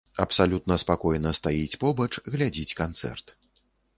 [0.23, 3.37] Абсалютна спакойна стаіць побач, глядзіць канцэрт.